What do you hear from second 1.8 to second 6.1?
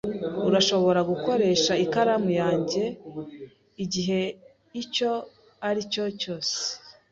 ikaramu yanjye igihe icyo aricyo